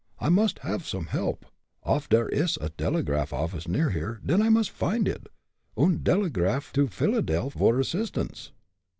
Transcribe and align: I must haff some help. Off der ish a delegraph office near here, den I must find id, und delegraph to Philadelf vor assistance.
I 0.17 0.29
must 0.29 0.57
haff 0.65 0.83
some 0.87 1.05
help. 1.13 1.45
Off 1.83 2.09
der 2.09 2.27
ish 2.29 2.57
a 2.57 2.69
delegraph 2.71 3.31
office 3.31 3.67
near 3.67 3.91
here, 3.91 4.19
den 4.25 4.41
I 4.41 4.49
must 4.49 4.71
find 4.71 5.07
id, 5.07 5.27
und 5.77 6.03
delegraph 6.03 6.71
to 6.71 6.87
Philadelf 6.87 7.53
vor 7.53 7.79
assistance. 7.79 8.51